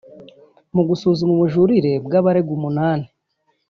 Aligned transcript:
Mu 0.75 0.81
gusuzuma 0.89 1.31
ubujurire 1.35 1.91
bw’abaregwa 2.05 2.51
umunani 2.57 3.07